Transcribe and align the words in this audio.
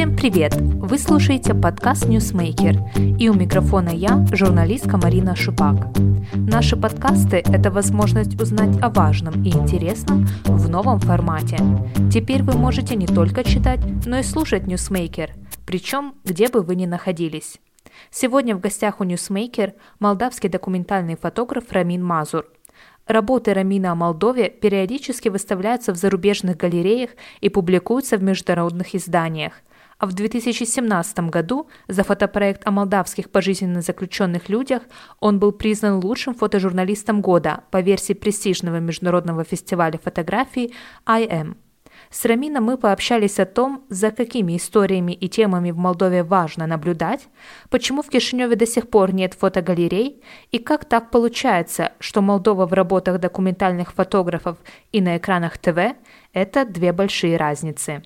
Всем 0.00 0.16
привет! 0.16 0.54
Вы 0.56 0.96
слушаете 0.96 1.52
подкаст 1.52 2.06
«NewsMaker» 2.06 2.78
и 3.18 3.28
у 3.28 3.34
микрофона 3.34 3.90
я, 3.90 4.24
журналистка 4.32 4.96
Марина 4.96 5.36
Шупак. 5.36 5.88
Наши 6.32 6.74
подкасты– 6.74 7.42
это 7.46 7.70
возможность 7.70 8.40
узнать 8.40 8.80
о 8.80 8.88
важном 8.88 9.44
и 9.44 9.50
интересном 9.50 10.26
в 10.44 10.70
новом 10.70 11.00
формате. 11.00 11.58
Теперь 12.10 12.42
вы 12.42 12.56
можете 12.56 12.96
не 12.96 13.06
только 13.06 13.44
читать, 13.44 13.80
но 14.06 14.20
и 14.20 14.22
слушать 14.22 14.66
«NewsMaker», 14.66 15.34
причем 15.66 16.14
где 16.24 16.48
бы 16.48 16.62
вы 16.62 16.76
ни 16.76 16.86
находились. 16.86 17.60
Сегодня 18.10 18.56
в 18.56 18.60
гостях 18.60 19.00
у 19.00 19.04
«NewsMaker» 19.04 19.74
молдавский 19.98 20.48
документальный 20.48 21.18
фотограф 21.18 21.64
Рамин 21.72 22.02
Мазур– 22.02 22.46
Работы 23.10 23.54
Рамина 23.54 23.90
о 23.90 23.94
Молдове 23.96 24.48
периодически 24.50 25.28
выставляются 25.28 25.92
в 25.92 25.96
зарубежных 25.96 26.56
галереях 26.56 27.10
и 27.40 27.48
публикуются 27.48 28.16
в 28.16 28.22
международных 28.22 28.94
изданиях. 28.94 29.54
А 30.00 30.06
в 30.06 30.14
2017 30.14 31.28
году 31.28 31.68
за 31.86 32.04
фотопроект 32.04 32.66
о 32.66 32.70
молдавских 32.70 33.28
пожизненно 33.30 33.82
заключенных 33.82 34.48
людях 34.48 34.82
он 35.20 35.38
был 35.38 35.52
признан 35.52 36.02
лучшим 36.02 36.34
фотожурналистом 36.34 37.20
года 37.20 37.64
по 37.70 37.82
версии 37.82 38.14
престижного 38.14 38.80
международного 38.80 39.44
фестиваля 39.44 40.00
фотографии 40.02 40.72
IM. 41.06 41.56
С 42.08 42.24
Рамином 42.24 42.64
мы 42.64 42.78
пообщались 42.78 43.38
о 43.38 43.44
том, 43.44 43.84
за 43.90 44.10
какими 44.10 44.56
историями 44.56 45.12
и 45.12 45.28
темами 45.28 45.70
в 45.70 45.76
Молдове 45.76 46.22
важно 46.22 46.66
наблюдать, 46.66 47.28
почему 47.68 48.00
в 48.00 48.08
Кишиневе 48.08 48.56
до 48.56 48.66
сих 48.66 48.88
пор 48.88 49.12
нет 49.12 49.34
фотогалерей 49.34 50.22
и 50.50 50.58
как 50.58 50.86
так 50.86 51.10
получается, 51.10 51.92
что 52.00 52.22
Молдова 52.22 52.64
в 52.64 52.72
работах 52.72 53.20
документальных 53.20 53.92
фотографов 53.92 54.56
и 54.92 55.02
на 55.02 55.18
экранах 55.18 55.58
ТВ– 55.58 55.94
это 56.32 56.64
две 56.64 56.94
большие 56.94 57.36
разницы. 57.36 58.02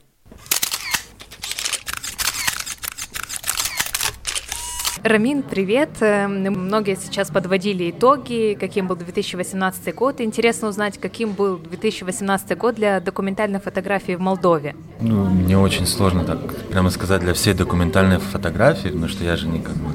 Рамин, 5.05 5.43
привет. 5.43 5.91
Эм, 6.01 6.45
многие 6.45 6.97
сейчас 6.97 7.29
подводили 7.29 7.91
итоги, 7.91 8.57
каким 8.59 8.87
был 8.87 8.97
2018 8.97 9.95
год. 9.95 10.23
Интересно 10.23 10.69
узнать, 10.69 10.99
каким 10.99 11.33
был 11.33 11.59
2018 11.59 12.57
год 12.57 12.77
для 12.77 13.01
документальной 13.01 13.61
фотографии 13.61 14.13
в 14.15 14.21
Молдове. 14.21 14.75
Ну, 15.03 15.27
мне 15.27 15.59
очень 15.59 15.87
сложно 15.87 16.25
так 16.25 16.39
прямо 16.71 16.89
сказать 16.89 17.21
для 17.21 17.35
всей 17.35 17.53
документальной 17.53 18.19
фотографии, 18.19 18.89
потому 18.89 19.09
что 19.09 19.25
я 19.25 19.37
же 19.37 19.47
не, 19.47 19.61
как 19.61 19.75
бы, 19.75 19.93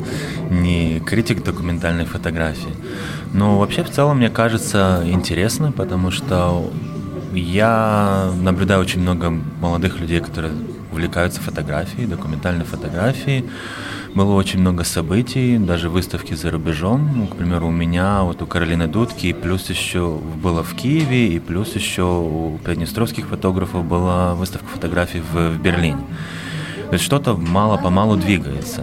не 0.52 1.00
критик 1.00 1.44
документальной 1.44 2.06
фотографии. 2.06 2.76
Но 3.34 3.58
вообще 3.58 3.84
в 3.84 3.90
целом 3.90 4.18
мне 4.18 4.30
кажется 4.30 5.02
интересно, 5.08 5.72
потому 5.72 6.12
что 6.12 6.72
я 7.34 8.32
наблюдаю 8.44 8.82
очень 8.82 9.02
много 9.02 9.32
молодых 9.60 10.00
людей, 10.00 10.20
которые 10.20 10.54
увлекаются 10.92 11.42
фотографией, 11.42 12.06
документальной 12.06 12.66
фотографией. 12.66 13.46
Было 14.16 14.34
очень 14.34 14.60
много 14.60 14.84
событий, 14.84 15.58
даже 15.58 15.90
выставки 15.90 16.34
за 16.34 16.52
рубежом. 16.52 17.10
Ну, 17.16 17.28
к 17.28 17.36
примеру, 17.36 17.68
у 17.68 17.72
меня, 17.72 18.24
вот 18.24 18.42
у 18.42 18.48
Каролины 18.48 18.88
Дудки, 18.88 19.28
и 19.28 19.34
плюс 19.34 19.70
еще 19.70 20.20
было 20.44 20.64
в 20.64 20.74
Киеве, 20.76 21.28
и 21.28 21.40
плюс 21.40 21.76
еще 21.76 22.04
у 22.04 22.60
приднестровских 22.64 23.28
фотографов 23.28 23.86
была 23.86 24.36
выставка 24.36 24.68
фотографий 24.68 25.22
в, 25.22 25.52
в 25.52 25.62
Берлине. 25.62 26.00
То 26.90 26.94
есть 26.94 27.06
что-то 27.06 27.36
мало-помалу 27.36 28.16
двигается. 28.16 28.82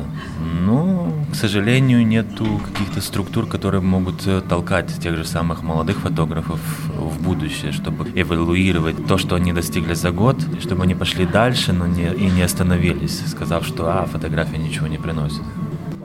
Ну, 0.64 1.12
к 1.32 1.34
сожалению, 1.34 2.06
нету 2.06 2.60
каких-то 2.64 3.00
структур, 3.00 3.46
которые 3.46 3.80
могут 3.80 4.26
э, 4.26 4.40
толкать 4.48 4.96
тех 5.00 5.16
же 5.16 5.24
самых 5.24 5.64
молодых 5.64 5.98
фотографов 5.98 6.60
в 6.96 7.20
будущее, 7.20 7.72
чтобы 7.72 8.08
эволюировать 8.14 9.06
то, 9.06 9.18
что 9.18 9.34
они 9.34 9.52
достигли 9.52 9.94
за 9.94 10.12
год, 10.12 10.36
чтобы 10.60 10.84
они 10.84 10.94
пошли 10.94 11.26
дальше, 11.26 11.72
но 11.72 11.86
не, 11.86 12.04
и 12.14 12.30
не 12.30 12.42
остановились, 12.42 13.26
сказав, 13.26 13.66
что 13.66 13.86
а, 13.86 14.06
фотография 14.06 14.58
ничего 14.58 14.86
не 14.86 14.98
приносит. 14.98 15.42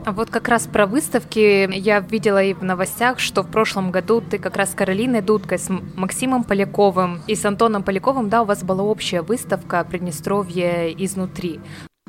А 0.04 0.10
вот 0.10 0.30
как 0.30 0.48
раз 0.48 0.66
про 0.66 0.86
выставки 0.86 1.70
я 1.72 2.00
видела 2.00 2.42
и 2.42 2.54
в 2.54 2.64
новостях, 2.64 3.20
что 3.20 3.42
в 3.42 3.48
прошлом 3.48 3.92
году 3.92 4.20
ты 4.20 4.38
как 4.38 4.56
раз 4.56 4.72
с 4.72 4.74
Каролиной 4.74 5.20
Дудкой, 5.20 5.58
с 5.58 5.68
Максимом 5.94 6.42
Поляковым 6.42 7.20
и 7.28 7.36
с 7.36 7.44
Антоном 7.44 7.84
Поляковым, 7.84 8.28
да, 8.28 8.42
у 8.42 8.44
вас 8.44 8.64
была 8.64 8.82
общая 8.82 9.22
выставка 9.22 9.84
«Приднестровье 9.84 10.92
изнутри». 11.04 11.60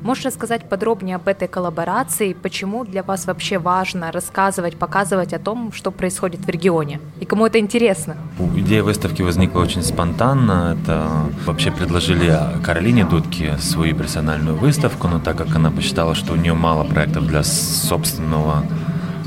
Можешь 0.04 0.26
рассказать 0.26 0.68
подробнее 0.68 1.16
об 1.16 1.28
этой 1.28 1.48
коллаборации, 1.48 2.34
почему 2.34 2.84
для 2.84 3.02
вас 3.02 3.26
вообще 3.26 3.56
важно 3.56 4.12
рассказывать, 4.12 4.76
показывать 4.76 5.32
о 5.32 5.38
том, 5.38 5.72
что 5.72 5.90
происходит 5.90 6.40
в 6.44 6.48
регионе, 6.50 7.00
и 7.20 7.24
кому 7.24 7.46
это 7.46 7.58
интересно? 7.58 8.14
Идея 8.54 8.82
выставки 8.82 9.22
возникла 9.22 9.60
очень 9.60 9.82
спонтанно. 9.82 10.76
Это 10.78 11.08
вообще 11.46 11.70
предложили 11.70 12.38
Каролине 12.62 13.06
Дудке 13.06 13.56
свою 13.56 13.96
персональную 13.96 14.58
выставку, 14.58 15.08
но 15.08 15.20
так 15.20 15.38
как 15.38 15.56
она 15.56 15.70
посчитала, 15.70 16.14
что 16.14 16.34
у 16.34 16.36
нее 16.36 16.52
мало 16.52 16.84
проектов 16.84 17.26
для 17.26 17.42
собственного 17.42 18.62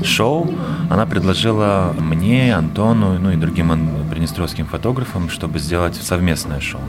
шоу, 0.04 0.48
она 0.90 1.06
предложила 1.06 1.92
мне, 1.98 2.54
Антону, 2.54 3.18
ну 3.18 3.32
и 3.32 3.36
другим 3.36 3.72
приднестровским 4.12 4.66
фотографам, 4.66 5.28
чтобы 5.28 5.58
сделать 5.58 5.96
совместное 5.96 6.60
шоу 6.60 6.82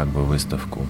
как 0.00 0.08
бы 0.08 0.24
выставку. 0.24 0.86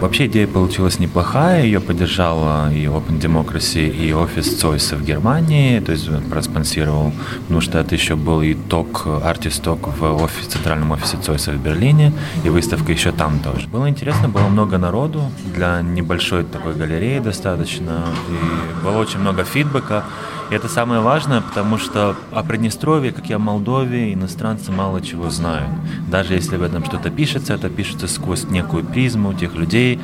Вообще 0.00 0.26
идея 0.26 0.46
получилась 0.46 1.00
неплохая, 1.00 1.64
ее 1.64 1.80
поддержала 1.80 2.72
и 2.72 2.84
Open 2.84 3.20
Democracy, 3.20 3.90
и 3.90 4.12
офис 4.12 4.56
Цойса 4.56 4.96
в 4.96 5.04
Германии, 5.04 5.80
то 5.80 5.92
есть 5.92 6.08
проспонсировал, 6.30 7.12
потому 7.42 7.60
что 7.60 7.78
это 7.78 7.96
еще 7.96 8.14
был 8.14 8.40
и 8.42 8.54
ток, 8.54 9.06
артисток 9.24 9.88
в 9.98 10.22
офис, 10.22 10.46
центральном 10.46 10.92
офисе 10.92 11.16
Цойса 11.16 11.50
в 11.50 11.56
Берлине, 11.56 12.12
и 12.44 12.50
выставка 12.50 12.92
еще 12.92 13.10
там 13.10 13.40
тоже. 13.40 13.66
Было 13.66 13.88
интересно, 13.88 14.28
было 14.28 14.48
много 14.48 14.78
народу, 14.78 15.22
для 15.54 15.82
небольшой 15.82 16.44
такой 16.44 16.74
галереи 16.74 17.18
достаточно, 17.18 18.04
и 18.28 18.84
было 18.84 18.98
очень 18.98 19.18
много 19.18 19.42
фидбэка, 19.42 20.04
и 20.50 20.54
это 20.54 20.68
самое 20.68 21.00
важное, 21.00 21.40
потому 21.40 21.78
что 21.78 22.16
о 22.30 22.42
Приднестровье, 22.42 23.12
как 23.12 23.30
и 23.30 23.32
о 23.32 23.38
Молдове, 23.38 24.12
иностранцы 24.12 24.70
мало 24.70 25.00
чего 25.00 25.30
знают. 25.30 25.70
Даже 26.10 26.34
если 26.34 26.56
в 26.56 26.62
этом 26.62 26.84
что-то 26.84 27.10
пишется, 27.10 27.54
это 27.54 27.68
пишется 27.68 28.08
сквозь 28.08 28.44
некую 28.44 28.84
призму 28.84 29.34
тех 29.34 29.54
людей, 29.54 30.00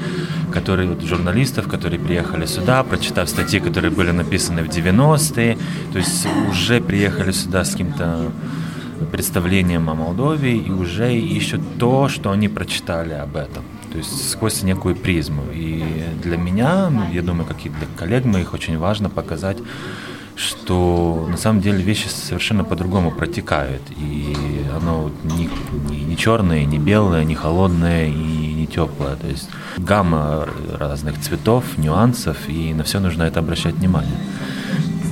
которые, 0.52 0.88
вот, 0.88 1.02
журналистов, 1.02 1.68
которые 1.68 2.00
приехали 2.00 2.46
сюда, 2.46 2.82
прочитав 2.82 3.28
статьи, 3.28 3.60
которые 3.60 3.90
были 3.90 4.10
написаны 4.10 4.62
в 4.62 4.68
90-е, 4.68 5.58
то 5.92 5.98
есть 5.98 6.26
уже 6.50 6.80
приехали 6.80 7.32
сюда 7.32 7.64
с 7.64 7.72
каким-то 7.72 8.32
представлением 9.12 9.88
о 9.90 9.94
Молдове 9.94 10.56
и 10.56 10.70
уже 10.70 11.14
ищут 11.14 11.60
то, 11.78 12.08
что 12.08 12.30
они 12.30 12.48
прочитали 12.48 13.14
об 13.14 13.36
этом. 13.36 13.64
То 13.92 13.98
есть 13.98 14.30
сквозь 14.30 14.62
некую 14.62 14.94
призму. 14.96 15.42
И 15.52 15.82
для 16.22 16.36
меня, 16.36 16.90
ну, 16.90 17.10
я 17.10 17.22
думаю, 17.22 17.46
как 17.46 17.64
и 17.64 17.68
для 17.68 17.86
коллег 17.96 18.24
моих, 18.24 18.52
очень 18.52 18.76
важно 18.78 19.08
показать 19.08 19.58
что 20.38 21.26
на 21.28 21.36
самом 21.36 21.60
деле 21.60 21.82
вещи 21.82 22.06
совершенно 22.06 22.62
по-другому 22.64 23.10
протекают. 23.10 23.82
И 23.98 24.36
оно 24.74 25.10
не, 25.24 25.50
не, 25.90 26.04
не 26.04 26.16
черное, 26.16 26.64
не 26.64 26.78
белое, 26.78 27.24
не 27.24 27.34
холодное 27.34 28.06
и 28.06 28.54
не 28.54 28.66
теплое. 28.66 29.16
То 29.16 29.26
есть 29.26 29.48
гамма 29.76 30.46
разных 30.78 31.20
цветов, 31.20 31.64
нюансов, 31.76 32.36
и 32.48 32.72
на 32.72 32.84
все 32.84 33.00
нужно 33.00 33.24
это 33.24 33.40
обращать 33.40 33.74
внимание. 33.74 34.14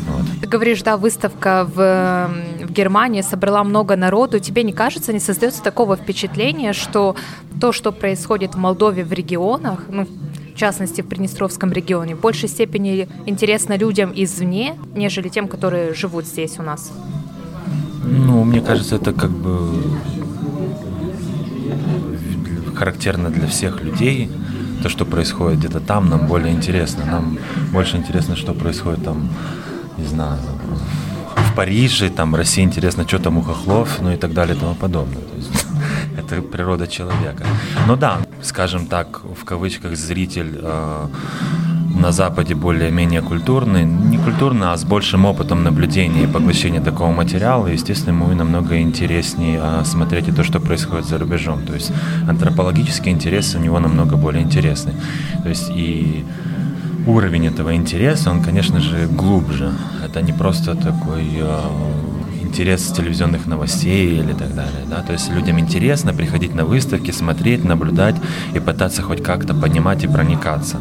Вот. 0.09 0.25
Ты 0.41 0.47
говоришь, 0.47 0.83
да, 0.83 0.97
выставка 0.97 1.69
в, 1.75 2.31
в 2.65 2.73
Германии 2.73 3.23
собрала 3.23 3.65
много 3.65 3.97
народу. 3.97 4.39
Тебе 4.39 4.63
не 4.63 4.73
кажется, 4.73 5.13
не 5.13 5.19
создается 5.19 5.61
такого 5.61 5.97
впечатления, 5.97 6.73
что 6.73 7.17
то, 7.61 7.73
что 7.73 7.91
происходит 7.91 8.55
в 8.55 8.59
Молдове 8.59 9.05
в 9.05 9.13
регионах, 9.13 9.81
ну, 9.89 10.07
в 10.57 10.59
частности 10.59 11.03
в 11.03 11.07
Приднестровском 11.07 11.71
регионе, 11.71 12.17
в 12.17 12.21
большей 12.21 12.49
степени 12.49 13.09
интересно 13.27 13.77
людям 13.77 14.11
извне, 14.17 14.75
нежели 14.95 15.29
тем, 15.29 15.49
которые 15.49 15.93
живут 15.93 16.25
здесь 16.25 16.59
у 16.59 16.63
нас? 16.63 16.93
Ну, 18.03 18.43
мне 18.43 18.63
кажется, 18.63 18.97
это 18.97 19.13
как 19.13 19.31
бы 19.31 19.83
характерно 22.75 23.29
для 23.29 23.47
всех 23.47 23.83
людей. 23.83 24.31
То, 24.83 24.89
что 24.89 25.05
происходит 25.05 25.59
где-то 25.59 25.81
там, 25.81 26.09
нам 26.09 26.27
более 26.27 26.55
интересно. 26.55 27.05
Нам 27.05 27.39
больше 27.71 27.99
интересно, 27.99 28.35
что 28.35 28.55
происходит 28.55 29.05
там, 29.05 29.29
не 29.99 30.07
знаю, 30.07 30.39
в 31.37 31.55
Париже, 31.55 32.09
там, 32.09 32.35
России 32.35 32.63
интересно, 32.63 33.07
что 33.07 33.19
там 33.19 33.37
у 33.37 33.43
хохлов, 33.43 34.01
ну 34.01 34.11
и 34.11 34.17
так 34.17 34.33
далее 34.33 34.57
и 34.57 34.59
тому 34.59 34.75
подобное. 34.75 35.21
То 35.21 35.37
есть, 35.37 35.66
это 36.17 36.43
природа 36.43 36.87
человека. 36.87 37.45
Но 37.87 37.97
да, 37.97 38.19
скажем 38.43 38.87
так, 38.87 39.21
в 39.25 39.45
кавычках, 39.45 39.97
зритель 39.97 40.59
э, 40.63 41.07
на 42.01 42.13
Западе 42.13 42.55
более-менее 42.55 43.23
культурный, 43.23 43.85
не 43.85 44.19
культурный, 44.19 44.69
а 44.69 44.77
с 44.77 44.85
большим 44.85 45.25
опытом 45.25 45.65
наблюдения 45.65 46.25
и 46.25 46.27
поглощения 46.27 46.81
такого 46.81 47.13
материала, 47.13 47.67
естественно, 47.67 48.15
ему 48.15 48.35
намного 48.35 48.81
интереснее 48.81 49.61
э, 49.63 49.85
смотреть 49.85 50.29
и 50.29 50.33
то, 50.33 50.45
что 50.45 50.61
происходит 50.61 51.07
за 51.07 51.19
рубежом. 51.19 51.65
То 51.67 51.75
есть 51.75 51.93
антропологический 52.29 53.13
интерес 53.13 53.55
у 53.55 53.59
него 53.59 53.81
намного 53.81 54.17
более 54.17 54.43
интересный. 54.43 54.95
То 55.43 55.49
есть 55.49 55.71
и 55.71 56.25
уровень 57.07 57.47
этого 57.47 57.75
интереса, 57.75 58.31
он, 58.31 58.43
конечно 58.43 58.81
же, 58.81 59.07
глубже. 59.07 59.73
Это 60.05 60.23
не 60.23 60.33
просто 60.33 60.75
такой 60.75 61.25
э, 61.35 61.61
интерес 62.47 62.93
телевизионных 62.93 63.47
новостей 63.47 64.19
или 64.19 64.33
так 64.33 64.55
далее. 64.55 64.85
Да? 64.89 65.03
То 65.03 65.13
есть 65.13 65.31
людям 65.31 65.59
интересно 65.59 66.15
приходить 66.15 66.55
на 66.55 66.65
выставки, 66.65 67.11
смотреть, 67.11 67.65
наблюдать 67.65 68.17
и 68.55 68.61
пытаться 68.61 69.03
хоть 69.03 69.23
как-то 69.23 69.55
понимать 69.55 70.05
и 70.05 70.09
проникаться. 70.09 70.79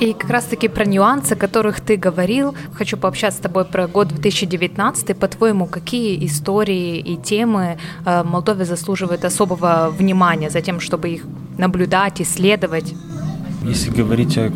И 0.00 0.12
как 0.12 0.30
раз-таки 0.30 0.68
про 0.68 0.84
нюансы, 0.84 1.32
о 1.32 1.36
которых 1.36 1.80
ты 1.80 1.96
говорил, 1.96 2.54
хочу 2.72 2.96
пообщаться 2.96 3.38
с 3.38 3.42
тобой 3.42 3.64
про 3.64 3.88
год 3.88 4.08
2019. 4.08 5.16
По-твоему, 5.16 5.66
какие 5.66 6.24
истории 6.24 6.98
и 6.98 7.16
темы 7.16 7.78
э, 8.06 8.22
Молдове 8.22 8.64
заслуживают 8.64 9.24
особого 9.24 9.90
внимания 9.90 10.50
за 10.50 10.60
тем, 10.60 10.78
чтобы 10.78 11.08
их 11.08 11.24
наблюдать, 11.58 12.20
исследовать? 12.20 12.94
Если 13.64 13.90
говорить 13.90 14.38
о 14.38 14.52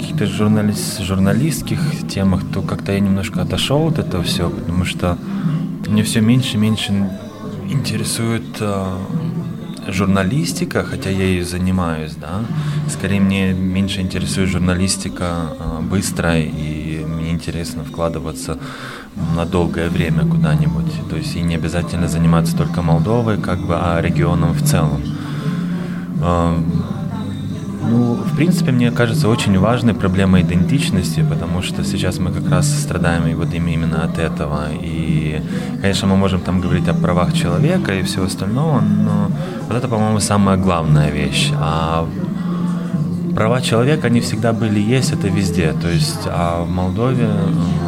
каких-то 0.00 0.26
журналист, 0.26 1.00
журналистских 1.02 1.78
темах, 2.08 2.42
то 2.52 2.62
как-то 2.62 2.92
я 2.92 3.00
немножко 3.00 3.42
отошел 3.42 3.88
от 3.88 3.98
этого 3.98 4.22
всего, 4.22 4.48
потому 4.48 4.84
что 4.84 5.18
мне 5.88 6.02
все 6.02 6.20
меньше 6.20 6.54
и 6.54 6.56
меньше 6.56 6.92
интересует 7.70 8.46
э, 8.60 8.96
журналистика, 9.88 10.84
хотя 10.84 11.10
я 11.10 11.24
ею 11.24 11.44
занимаюсь, 11.44 12.14
да. 12.14 12.40
Скорее 12.88 13.20
мне 13.20 13.52
меньше 13.52 14.00
интересует 14.00 14.48
журналистика 14.48 15.48
э, 15.58 15.82
быстрая, 15.82 16.44
и 16.44 17.04
мне 17.04 17.30
интересно 17.30 17.84
вкладываться 17.84 18.58
на 19.36 19.44
долгое 19.44 19.90
время 19.90 20.26
куда-нибудь. 20.26 21.10
То 21.10 21.16
есть 21.16 21.36
и 21.36 21.42
не 21.42 21.56
обязательно 21.56 22.08
заниматься 22.08 22.56
только 22.56 22.80
Молдовой, 22.80 23.36
как 23.36 23.60
бы, 23.66 23.76
а 23.76 24.00
регионом 24.00 24.52
в 24.54 24.62
целом. 24.62 25.02
Э, 26.22 26.56
ну, 27.82 28.14
в 28.14 28.36
принципе, 28.36 28.72
мне 28.72 28.90
кажется, 28.90 29.28
очень 29.28 29.58
важной 29.58 29.94
проблема 29.94 30.40
идентичности, 30.40 31.24
потому 31.28 31.62
что 31.62 31.84
сейчас 31.84 32.18
мы 32.18 32.30
как 32.30 32.48
раз 32.50 32.68
страдаем 32.68 33.26
и 33.26 33.34
вот 33.34 33.54
именно 33.54 34.04
от 34.04 34.18
этого. 34.18 34.68
И, 34.82 35.42
конечно, 35.80 36.08
мы 36.08 36.16
можем 36.16 36.40
там 36.40 36.60
говорить 36.60 36.88
о 36.88 36.94
правах 36.94 37.32
человека 37.32 37.92
и 37.94 38.02
все 38.02 38.24
остальное, 38.24 38.80
но 38.80 39.30
вот 39.68 39.76
это, 39.76 39.88
по-моему, 39.88 40.20
самая 40.20 40.56
главная 40.56 41.10
вещь. 41.10 41.52
А 41.56 42.06
права 43.40 43.62
человека, 43.62 44.08
они 44.08 44.20
всегда 44.20 44.52
были, 44.52 44.78
есть, 44.78 45.12
это 45.12 45.28
везде. 45.28 45.72
То 45.72 45.88
есть, 45.88 46.26
а 46.26 46.62
в 46.62 46.68
Молдове 46.68 47.26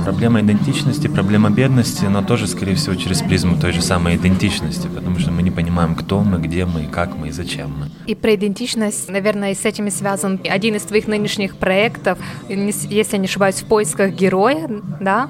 проблема 0.03 0.41
идентичности, 0.41 1.09
проблема 1.09 1.51
бедности, 1.51 2.07
она 2.07 2.23
тоже, 2.23 2.47
скорее 2.47 2.75
всего, 2.75 2.95
через 2.95 3.21
призму 3.21 3.59
той 3.61 3.73
же 3.73 3.83
самой 3.83 4.17
идентичности, 4.17 4.89
потому 4.89 5.19
что 5.19 5.31
мы 5.31 5.43
не 5.43 5.51
понимаем, 5.51 5.95
кто 5.95 6.21
мы, 6.21 6.39
где 6.39 6.65
мы, 6.65 6.85
как 6.85 7.19
мы 7.19 7.29
и 7.29 7.31
зачем 7.33 7.71
мы. 7.79 7.91
И 8.07 8.15
про 8.15 8.35
идентичность, 8.35 9.11
наверное, 9.11 9.55
с 9.55 9.67
этим 9.67 9.89
и 9.89 9.91
связан 9.91 10.41
один 10.49 10.77
из 10.77 10.85
твоих 10.85 11.07
нынешних 11.07 11.57
проектов, 11.57 12.19
если 12.49 13.13
я 13.13 13.19
не 13.19 13.27
ошибаюсь, 13.27 13.57
в 13.57 13.67
поисках 13.67 14.13
героя, 14.13 14.71
да? 15.01 15.29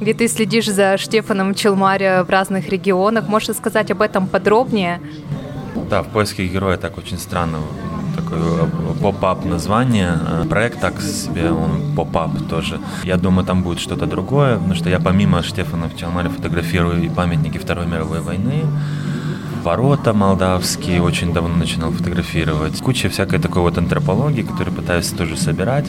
где 0.00 0.14
ты 0.14 0.28
следишь 0.28 0.70
за 0.70 0.96
Штефаном 0.96 1.56
Челмаря 1.56 2.22
в 2.22 2.30
разных 2.30 2.68
регионах. 2.68 3.26
Можешь 3.26 3.56
сказать 3.56 3.90
об 3.90 4.00
этом 4.00 4.28
подробнее? 4.28 5.00
Да, 5.90 6.04
в 6.04 6.06
поиске 6.06 6.46
героя 6.46 6.76
так 6.76 6.98
очень 6.98 7.18
странно 7.18 7.58
такое 8.26 8.66
поп-ап 9.00 9.44
название. 9.44 10.18
Проект 10.48 10.80
так 10.80 11.00
себе, 11.00 11.50
он 11.50 11.94
поп-ап 11.94 12.30
тоже. 12.48 12.80
Я 13.04 13.16
думаю, 13.16 13.46
там 13.46 13.62
будет 13.62 13.80
что-то 13.80 14.06
другое, 14.06 14.56
потому 14.56 14.74
что 14.74 14.90
я 14.90 14.98
помимо 14.98 15.42
Штефана 15.42 15.88
в 15.88 15.96
Челмаре 15.96 16.28
фотографирую 16.28 17.02
и 17.02 17.08
памятники 17.08 17.58
Второй 17.58 17.86
мировой 17.86 18.20
войны, 18.20 18.64
ворота 19.62 20.12
молдавские 20.12 21.02
очень 21.02 21.32
давно 21.32 21.56
начинал 21.56 21.90
фотографировать. 21.92 22.80
Куча 22.80 23.08
всякой 23.08 23.38
такой 23.38 23.62
вот 23.62 23.78
антропологии, 23.78 24.42
которую 24.42 24.74
пытаюсь 24.76 25.08
тоже 25.08 25.36
собирать. 25.36 25.86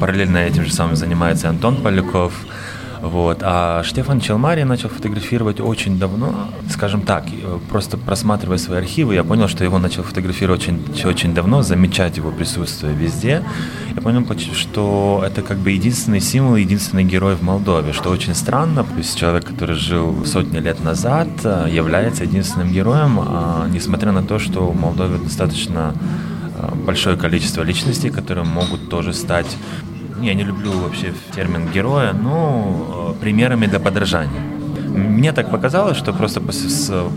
Параллельно 0.00 0.38
этим 0.38 0.64
же 0.64 0.72
самым 0.72 0.96
занимается 0.96 1.48
Антон 1.48 1.76
Поляков. 1.76 2.32
Вот. 3.02 3.38
А 3.42 3.82
Штефан 3.82 4.20
Челмари 4.20 4.62
начал 4.62 4.88
фотографировать 4.88 5.60
очень 5.60 5.98
давно, 5.98 6.48
скажем 6.70 7.02
так, 7.02 7.24
просто 7.68 7.98
просматривая 7.98 8.58
свои 8.58 8.78
архивы, 8.78 9.14
я 9.14 9.24
понял, 9.24 9.48
что 9.48 9.64
его 9.64 9.80
начал 9.80 10.04
фотографировать 10.04 10.62
очень, 10.62 10.80
очень 11.04 11.34
давно, 11.34 11.62
замечать 11.62 12.16
его 12.16 12.30
присутствие 12.30 12.94
везде. 12.94 13.42
Я 13.96 14.00
понял, 14.00 14.24
что 14.54 15.20
это 15.26 15.42
как 15.42 15.58
бы 15.58 15.72
единственный 15.72 16.20
символ, 16.20 16.54
единственный 16.54 17.02
герой 17.02 17.34
в 17.34 17.42
Молдове, 17.42 17.92
что 17.92 18.08
очень 18.08 18.36
странно. 18.36 18.84
То 18.84 18.98
есть 18.98 19.18
человек, 19.18 19.46
который 19.46 19.74
жил 19.74 20.24
сотни 20.24 20.58
лет 20.58 20.84
назад, 20.84 21.28
является 21.68 22.22
единственным 22.22 22.70
героем, 22.70 23.18
а 23.18 23.66
несмотря 23.68 24.12
на 24.12 24.22
то, 24.22 24.38
что 24.38 24.68
в 24.68 24.80
Молдове 24.80 25.18
достаточно 25.18 25.92
а, 26.56 26.72
большое 26.74 27.16
количество 27.16 27.62
личностей, 27.62 28.10
которые 28.10 28.44
могут 28.44 28.88
тоже 28.88 29.12
стать 29.12 29.56
я 30.22 30.34
не 30.34 30.44
люблю 30.44 30.72
вообще 30.72 31.12
термин 31.34 31.68
героя, 31.74 32.12
но 32.12 33.14
э, 33.16 33.20
примерами 33.20 33.66
для 33.66 33.80
подражания. 33.80 34.42
Мне 35.12 35.32
так 35.32 35.50
показалось, 35.50 35.98
что 35.98 36.14
просто 36.14 36.40
после 36.40 36.70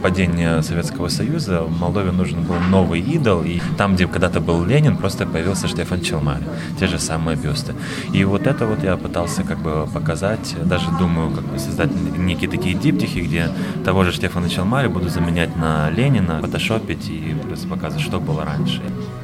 падения 0.04 0.62
Советского 0.62 1.08
Союза 1.08 1.62
в 1.62 1.80
Молдове 1.80 2.12
нужен 2.12 2.44
был 2.44 2.56
новый 2.70 3.00
идол, 3.00 3.42
и 3.42 3.62
там, 3.78 3.96
где 3.96 4.06
когда-то 4.06 4.42
был 4.42 4.66
Ленин, 4.66 4.98
просто 4.98 5.26
появился 5.26 5.70
Штефан 5.70 6.02
Челмари, 6.02 6.44
те 6.78 6.88
же 6.88 7.00
самые 7.00 7.38
бюсты. 7.38 7.74
И 8.12 8.26
вот 8.26 8.48
это 8.48 8.68
вот 8.68 8.84
я 8.84 8.98
пытался 8.98 9.44
как 9.44 9.60
бы 9.60 9.88
показать, 9.94 10.56
даже 10.66 10.88
думаю, 11.00 11.32
как 11.32 11.46
бы 11.46 11.58
создать 11.58 11.90
некие 12.18 12.50
такие 12.50 12.76
диптихи, 12.76 13.20
где 13.20 13.50
того 13.86 14.04
же 14.04 14.12
Штефана 14.12 14.50
Челмари 14.50 14.88
буду 14.88 15.08
заменять 15.08 15.56
на 15.56 15.90
Ленина, 15.90 16.42
фотошопить 16.42 17.10
и 17.10 17.34
просто 17.48 17.70
показывать, 17.70 18.06
что 18.06 18.20
было 18.20 18.44
раньше. 18.44 18.82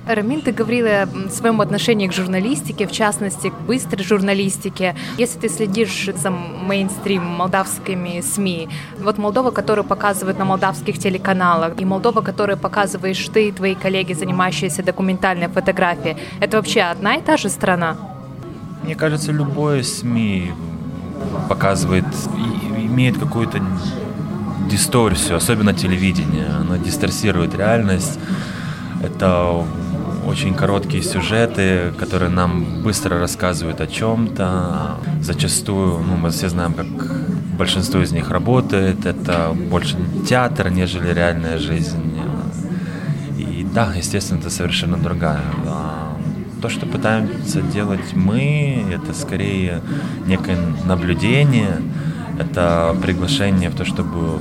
Рамин, 0.08 0.42
ты 0.42 0.52
говорила 0.52 1.04
о 1.04 1.30
своем 1.30 1.62
отношении 1.62 2.08
к 2.08 2.14
журналистике, 2.14 2.88
в 2.88 2.92
частности, 2.92 3.50
к 3.50 3.62
быстрой 3.68 4.04
журналистике. 4.04 4.96
Если 5.18 5.40
ты 5.40 5.50
следишь 5.50 6.10
за 6.16 6.32
мейнстрим 6.32 7.24
молдавскими 7.24 8.22
СМИ, 8.22 8.61
СМИ. 8.62 8.70
Вот 9.00 9.18
Молдова, 9.18 9.52
которую 9.52 9.86
показывают 9.86 10.40
на 10.40 10.46
молдавских 10.46 10.98
телеканалах, 10.98 11.80
и 11.82 11.86
Молдова, 11.86 12.22
которую 12.22 12.58
показываешь 12.58 13.30
ты 13.34 13.48
и 13.48 13.52
твои 13.52 13.76
коллеги, 13.76 14.14
занимающиеся 14.14 14.84
документальной 14.84 15.48
фотографией, 15.48 16.18
это 16.42 16.58
вообще 16.58 16.82
одна 16.82 17.16
и 17.16 17.22
та 17.22 17.38
же 17.38 17.50
страна? 17.50 17.96
Мне 18.84 18.96
кажется, 18.96 19.32
любое 19.32 19.84
СМИ 19.84 20.52
показывает, 21.50 22.06
имеет 22.78 23.18
какую-то 23.18 23.60
дисторсию, 24.70 25.38
особенно 25.38 25.74
телевидение. 25.74 26.48
Оно 26.60 26.78
дисторсирует 26.78 27.56
реальность. 27.56 28.20
Это 29.04 29.66
очень 30.28 30.54
короткие 30.54 31.04
сюжеты, 31.04 31.94
которые 32.00 32.30
нам 32.30 32.82
быстро 32.84 33.20
рассказывают 33.20 33.82
о 33.82 33.88
чем-то. 33.88 34.98
Зачастую, 35.22 36.00
ну, 36.00 36.16
мы 36.16 36.30
все 36.30 36.50
знаем, 36.50 36.74
как 36.74 36.88
большинство 37.62 38.02
из 38.02 38.12
них 38.12 38.32
работает. 38.32 39.06
Это 39.06 39.56
больше 39.56 39.96
театр, 40.28 40.72
нежели 40.72 41.14
реальная 41.14 41.60
жизнь. 41.60 42.20
И 43.38 43.68
да, 43.72 43.94
естественно, 43.96 44.40
это 44.40 44.50
совершенно 44.50 44.98
другая. 44.98 45.44
А 45.68 46.18
то, 46.60 46.70
что 46.70 46.88
пытаемся 46.88 47.62
делать 47.62 48.16
мы, 48.16 48.84
это 48.92 49.14
скорее 49.14 49.82
некое 50.26 50.58
наблюдение, 50.88 51.76
это 52.40 52.96
приглашение 53.00 53.70
в 53.70 53.76
то, 53.76 53.86
чтобы 53.86 54.40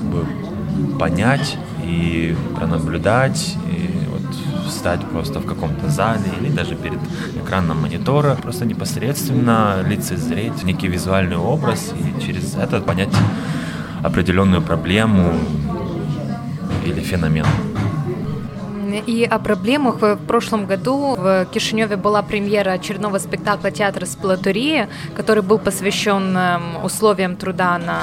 понять 0.98 1.58
и 1.84 2.34
пронаблюдать, 2.56 3.54
встать 4.70 5.00
просто 5.12 5.40
в 5.40 5.46
каком-то 5.46 5.88
зале 5.88 6.30
или 6.40 6.50
даже 6.50 6.74
перед 6.74 6.98
экраном 7.36 7.82
монитора, 7.82 8.36
просто 8.36 8.64
непосредственно 8.64 9.82
лицезреть 9.86 10.62
некий 10.64 10.88
визуальный 10.88 11.36
образ 11.36 11.92
и 11.94 12.24
через 12.24 12.54
это 12.54 12.80
понять 12.80 13.14
определенную 14.02 14.62
проблему 14.62 15.32
или 16.84 17.00
феномен. 17.00 17.46
И 19.06 19.24
о 19.24 19.38
проблемах 19.38 20.00
в 20.00 20.16
прошлом 20.16 20.66
году 20.66 21.14
в 21.16 21.46
Кишиневе 21.52 21.96
была 21.96 22.22
премьера 22.22 22.70
очередного 22.70 23.18
спектакля 23.18 23.70
театра 23.70 24.04
«Сплатория», 24.04 24.88
который 25.16 25.42
был 25.42 25.58
посвящен 25.58 26.36
эм, 26.36 26.84
условиям 26.84 27.36
труда 27.36 27.78
на 27.78 28.00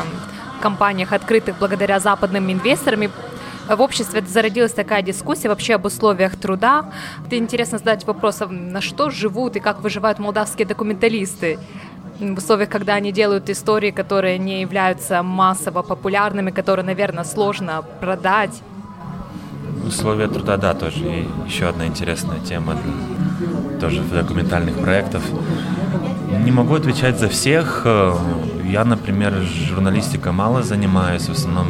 компаниях, 0.62 1.14
открытых 1.14 1.58
благодаря 1.60 2.00
западным 2.00 2.52
инвесторам 2.52 3.04
в 3.76 3.82
обществе 3.82 4.24
зародилась 4.26 4.74
такая 4.74 5.02
дискуссия 5.02 5.50
вообще 5.50 5.76
об 5.76 5.86
условиях 5.86 6.38
труда. 6.38 6.92
Это 7.26 7.38
интересно 7.38 7.78
задать 7.78 8.06
вопрос, 8.06 8.42
а 8.42 8.48
на 8.48 8.82
что 8.82 9.10
живут 9.10 9.56
и 9.56 9.60
как 9.60 9.82
выживают 9.82 10.20
молдавские 10.20 10.66
документалисты 10.68 11.60
в 12.20 12.38
условиях, 12.38 12.70
когда 12.70 12.96
они 12.96 13.12
делают 13.12 13.50
истории, 13.50 13.92
которые 13.92 14.38
не 14.38 14.62
являются 14.62 15.22
массово 15.22 15.82
популярными, 15.82 16.52
которые, 16.52 16.86
наверное, 16.86 17.24
сложно 17.24 17.84
продать. 18.00 18.62
Условия 19.86 20.28
труда, 20.28 20.58
да, 20.58 20.74
тоже 20.74 21.00
и 21.00 21.28
еще 21.48 21.68
одна 21.68 21.86
интересная 21.86 22.40
тема 22.40 22.76
тоже 23.80 24.02
документальных 24.02 24.80
проектов. 24.80 25.24
Не 26.44 26.52
могу 26.52 26.76
отвечать 26.76 27.20
за 27.20 27.30
всех. 27.30 27.84
Я, 27.86 28.84
например, 28.84 29.34
журналистикой 29.44 30.32
мало 30.32 30.64
занимаюсь, 30.64 31.28
в 31.28 31.32
основном 31.32 31.68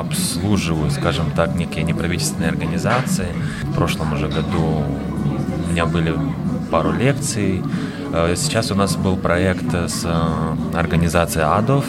обслуживаю, 0.00 0.90
скажем 0.90 1.30
так, 1.30 1.54
некие 1.54 1.84
неправительственные 1.84 2.50
организации. 2.50 3.28
В 3.62 3.74
прошлом 3.74 4.12
уже 4.12 4.28
году 4.28 4.84
у 5.66 5.72
меня 5.72 5.86
были 5.86 6.14
пару 6.70 6.92
лекций. 6.92 7.62
Э, 8.12 8.34
сейчас 8.36 8.70
у 8.70 8.74
нас 8.74 8.96
был 8.96 9.16
проект 9.16 9.74
с 9.74 10.04
э, 10.04 10.78
организацией 10.78 11.44
АДОВ. 11.44 11.84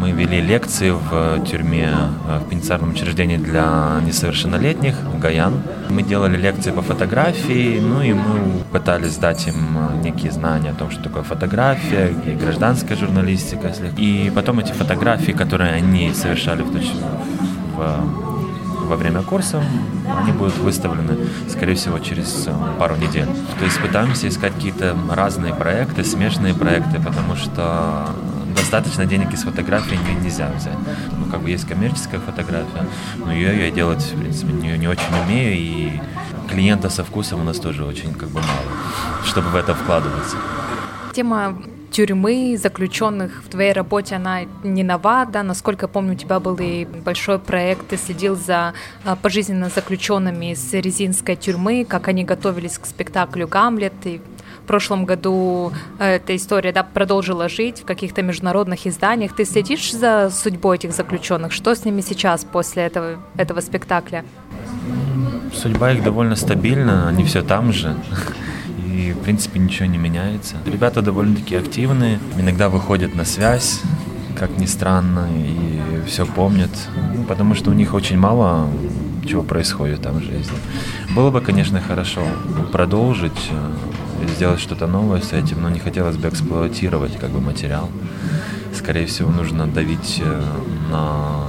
мы 0.00 0.12
вели 0.12 0.40
лекции 0.40 0.90
в 0.90 1.44
тюрьме, 1.44 1.90
э, 2.28 2.38
в 2.38 2.48
пенитенциарном 2.48 2.90
учреждении 2.90 3.36
для 3.36 4.00
несовершеннолетних, 4.06 4.94
Гаян. 5.20 5.52
Мы 5.90 6.02
делали 6.02 6.36
лекции 6.36 6.70
по 6.70 6.82
фотографии, 6.82 7.80
ну 7.80 8.02
и 8.02 8.12
мы 8.12 8.62
пытались 8.72 9.16
дать 9.16 9.46
им 9.48 9.56
некие 10.02 10.32
знания 10.32 10.70
о 10.70 10.74
том, 10.74 10.90
что 10.90 11.02
такое 11.02 11.22
фотография 11.22 12.14
и 12.26 12.30
гражданская 12.34 12.96
журналистика. 12.96 13.72
И 13.98 14.32
потом 14.34 14.60
эти 14.60 14.72
фотографии, 14.72 15.32
которые 15.32 15.72
они 15.72 16.14
совершали 16.14 16.62
в, 16.62 16.70
во 18.90 18.96
время 18.96 19.22
курса, 19.22 19.62
они 20.18 20.32
будут 20.32 20.56
выставлены, 20.58 21.16
скорее 21.48 21.74
всего, 21.74 21.98
через 22.00 22.46
э, 22.46 22.52
пару 22.78 22.96
недель. 22.96 23.28
То 23.58 23.64
есть 23.64 23.80
пытаемся 23.80 24.28
искать 24.28 24.52
какие-то 24.54 24.96
разные 25.10 25.54
проекты, 25.54 26.02
смежные 26.02 26.54
проекты, 26.54 26.98
потому 26.98 27.36
что 27.36 28.08
достаточно 28.56 29.06
денег 29.06 29.32
из 29.32 29.42
фотографии 29.44 29.96
нельзя 30.22 30.50
взять. 30.56 30.78
Ну, 31.12 31.30
как 31.30 31.40
бы 31.42 31.50
есть 31.50 31.68
коммерческая 31.68 32.20
фотография, 32.20 32.86
но 33.24 33.32
ее 33.32 33.66
я 33.66 33.70
делать, 33.70 34.02
в 34.02 34.18
принципе, 34.18 34.52
не, 34.52 34.76
не 34.76 34.88
очень 34.88 35.14
умею, 35.24 35.56
и 35.56 36.00
клиента 36.48 36.90
со 36.90 37.04
вкусом 37.04 37.40
у 37.40 37.44
нас 37.44 37.58
тоже 37.58 37.84
очень 37.84 38.12
как 38.12 38.28
бы 38.30 38.40
мало, 38.40 39.24
чтобы 39.24 39.50
в 39.50 39.56
это 39.56 39.74
вкладываться. 39.74 40.36
Тема 41.12 41.54
тюрьмы, 41.90 42.56
заключенных 42.56 43.42
в 43.44 43.48
твоей 43.48 43.72
работе, 43.72 44.16
она 44.16 44.42
не 44.62 44.82
нова, 44.82 45.26
да, 45.26 45.42
насколько 45.42 45.84
я 45.84 45.88
помню, 45.88 46.12
у 46.12 46.16
тебя 46.16 46.40
был 46.40 46.56
и 46.60 46.84
большой 46.84 47.38
проект, 47.38 47.88
ты 47.88 47.96
следил 47.96 48.36
за 48.36 48.74
а, 49.04 49.16
пожизненно 49.16 49.68
заключенными 49.68 50.52
из 50.52 50.72
резинской 50.72 51.36
тюрьмы, 51.36 51.84
как 51.88 52.08
они 52.08 52.24
готовились 52.24 52.78
к 52.78 52.86
спектаклю 52.86 53.48
«Гамлет», 53.48 53.92
и 54.04 54.20
в 54.62 54.66
прошлом 54.66 55.04
году 55.04 55.72
э, 55.98 56.16
эта 56.16 56.36
история 56.36 56.72
да, 56.72 56.84
продолжила 56.84 57.48
жить 57.48 57.80
в 57.80 57.84
каких-то 57.84 58.22
международных 58.22 58.86
изданиях. 58.86 59.34
Ты 59.34 59.44
следишь 59.44 59.92
за 59.92 60.30
судьбой 60.30 60.76
этих 60.76 60.92
заключенных? 60.92 61.52
Что 61.52 61.74
с 61.74 61.84
ними 61.84 62.02
сейчас 62.02 62.44
после 62.44 62.84
этого, 62.84 63.18
этого 63.36 63.60
спектакля? 63.60 64.24
Судьба 65.52 65.92
их 65.92 66.04
довольно 66.04 66.36
стабильна, 66.36 67.08
они 67.08 67.24
все 67.24 67.42
там 67.42 67.72
же 67.72 67.96
и, 68.90 69.12
в 69.12 69.18
принципе, 69.18 69.58
ничего 69.58 69.86
не 69.86 69.98
меняется. 69.98 70.56
Ребята 70.66 71.02
довольно-таки 71.02 71.56
активные, 71.56 72.18
иногда 72.36 72.68
выходят 72.68 73.14
на 73.14 73.24
связь, 73.24 73.80
как 74.36 74.58
ни 74.58 74.66
странно, 74.66 75.28
и 75.32 76.06
все 76.06 76.26
помнят, 76.26 76.70
ну, 77.14 77.24
потому 77.24 77.54
что 77.54 77.70
у 77.70 77.74
них 77.74 77.94
очень 77.94 78.18
мало 78.18 78.68
чего 79.26 79.42
происходит 79.42 80.02
там 80.02 80.18
в 80.18 80.22
жизни. 80.22 80.56
Было 81.14 81.30
бы, 81.30 81.40
конечно, 81.40 81.80
хорошо 81.80 82.22
продолжить, 82.72 83.50
э, 83.50 84.26
сделать 84.28 84.60
что-то 84.60 84.86
новое 84.86 85.20
с 85.20 85.32
этим, 85.32 85.62
но 85.62 85.68
не 85.68 85.78
хотелось 85.78 86.16
бы 86.16 86.28
эксплуатировать 86.28 87.16
как 87.18 87.30
бы 87.30 87.40
материал. 87.40 87.88
Скорее 88.74 89.06
всего, 89.06 89.30
нужно 89.30 89.66
давить 89.66 90.22
э, 90.24 90.42
на 90.90 91.44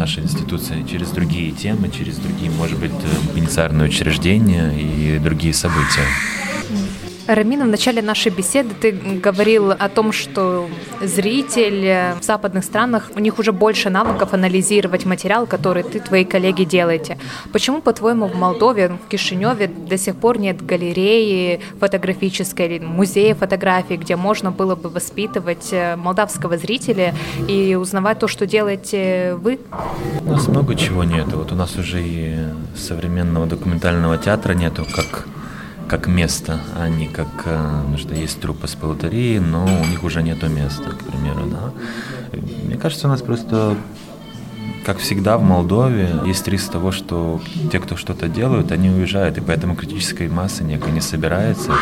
нашей 0.00 0.22
институции 0.22 0.82
через 0.90 1.10
другие 1.10 1.52
темы, 1.52 1.90
через 1.90 2.16
другие, 2.16 2.50
может 2.50 2.78
быть, 2.78 2.90
э, 2.90 3.34
пенитенциарные 3.34 3.86
учреждения 3.86 4.72
и 4.72 5.18
другие 5.18 5.52
события. 5.52 6.06
Рамина, 7.34 7.64
в 7.64 7.68
начале 7.68 8.02
нашей 8.02 8.32
беседы 8.32 8.70
ты 8.80 8.90
говорил 8.90 9.70
о 9.70 9.88
том, 9.88 10.10
что 10.10 10.68
зритель 11.00 12.16
в 12.20 12.24
западных 12.24 12.64
странах, 12.64 13.12
у 13.14 13.20
них 13.20 13.38
уже 13.38 13.52
больше 13.52 13.88
навыков 13.88 14.34
анализировать 14.34 15.06
материал, 15.06 15.46
который 15.46 15.84
ты, 15.84 16.00
твои 16.00 16.24
коллеги 16.24 16.64
делаете. 16.64 17.18
Почему, 17.52 17.82
по-твоему, 17.82 18.26
в 18.26 18.34
Молдове, 18.34 18.88
в 18.88 19.08
Кишиневе 19.08 19.68
до 19.68 19.96
сих 19.96 20.16
пор 20.16 20.38
нет 20.38 20.66
галереи 20.66 21.60
фотографической 21.78 22.66
или 22.66 22.84
музея 22.84 23.36
фотографий, 23.36 23.96
где 23.96 24.16
можно 24.16 24.50
было 24.50 24.74
бы 24.74 24.88
воспитывать 24.88 25.68
э, 25.70 25.94
молдавского 25.94 26.58
зрителя 26.58 27.14
и 27.46 27.76
узнавать 27.76 28.18
то, 28.18 28.26
что 28.26 28.44
делаете 28.44 29.36
вы? 29.40 29.60
У 30.26 30.30
нас 30.32 30.48
много 30.48 30.74
чего 30.74 31.04
нет. 31.04 31.28
Вот 31.32 31.52
у 31.52 31.54
нас 31.54 31.76
уже 31.76 32.02
и 32.02 32.38
современного 32.76 33.46
документального 33.46 34.18
театра 34.18 34.54
нету, 34.54 34.84
как 34.92 35.28
как 35.90 36.06
место, 36.06 36.60
а 36.76 36.88
не 36.88 37.08
как, 37.08 37.26
э, 37.46 37.82
ну, 37.90 37.98
что 37.98 38.14
есть 38.14 38.40
труппа 38.40 38.68
с 38.68 38.76
полутории, 38.76 39.38
но 39.38 39.64
у 39.64 39.86
них 39.86 40.04
уже 40.04 40.22
нету 40.22 40.48
места, 40.48 40.90
к 40.90 40.98
примеру, 40.98 41.40
да. 41.46 41.72
Мне 42.64 42.76
кажется, 42.76 43.08
у 43.08 43.10
нас 43.10 43.22
просто 43.22 43.76
как 44.86 44.98
всегда 44.98 45.36
в 45.36 45.42
Молдове 45.42 46.08
есть 46.24 46.46
риск 46.46 46.70
того, 46.70 46.92
что 46.92 47.40
те, 47.72 47.80
кто 47.80 47.96
что-то 47.96 48.28
делают, 48.28 48.70
они 48.70 48.88
уезжают, 48.88 49.38
и 49.38 49.40
поэтому 49.40 49.74
критической 49.74 50.28
массы 50.28 50.62
некой 50.62 50.92
не 50.92 51.00
собирается, 51.00 51.72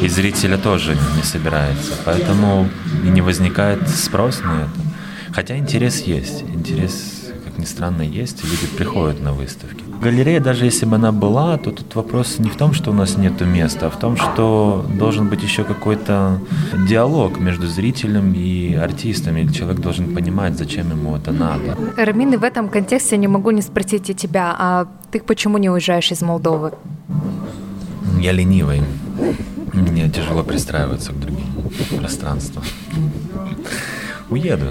и 0.00 0.08
зрителя 0.08 0.56
тоже 0.56 0.96
не 1.14 1.22
собирается, 1.22 1.92
поэтому 2.06 2.70
и 3.04 3.08
не 3.08 3.20
возникает 3.20 3.86
спрос 3.86 4.40
на 4.40 4.62
это. 4.62 5.34
Хотя 5.34 5.58
интерес 5.58 6.00
есть, 6.00 6.42
интерес 6.42 7.21
как 7.52 7.58
ни 7.58 7.66
странно, 7.66 8.02
есть, 8.02 8.44
и 8.44 8.46
люди 8.46 8.66
приходят 8.76 9.20
на 9.20 9.32
выставки. 9.32 9.84
Галерея, 10.02 10.40
даже 10.40 10.64
если 10.64 10.86
бы 10.86 10.96
она 10.96 11.12
была, 11.12 11.58
то 11.58 11.70
тут 11.70 11.94
вопрос 11.94 12.38
не 12.38 12.48
в 12.48 12.56
том, 12.56 12.72
что 12.72 12.90
у 12.90 12.94
нас 12.94 13.18
нет 13.18 13.40
места, 13.42 13.86
а 13.86 13.90
в 13.90 13.98
том, 13.98 14.16
что 14.16 14.86
должен 14.98 15.28
быть 15.28 15.42
еще 15.42 15.64
какой-то 15.64 16.40
диалог 16.88 17.38
между 17.40 17.66
зрителем 17.66 18.32
и 18.34 18.74
артистом, 18.74 19.36
и 19.36 19.52
человек 19.52 19.80
должен 19.80 20.14
понимать, 20.14 20.56
зачем 20.56 20.90
ему 20.90 21.16
это 21.16 21.32
надо. 21.32 21.76
Рамин, 21.96 22.38
в 22.38 22.44
этом 22.44 22.68
контексте 22.68 23.18
не 23.18 23.28
могу 23.28 23.50
не 23.50 23.62
спросить 23.62 24.10
и 24.10 24.14
тебя, 24.14 24.56
а 24.58 24.86
ты 25.10 25.20
почему 25.20 25.58
не 25.58 25.68
уезжаешь 25.68 26.10
из 26.10 26.22
Молдовы? 26.22 26.72
Я 28.20 28.32
ленивый. 28.32 28.82
Мне 29.74 30.08
тяжело 30.08 30.42
пристраиваться 30.42 31.12
к 31.12 31.20
другим 31.20 31.46
пространствам. 31.98 32.64
Уеду. 34.32 34.66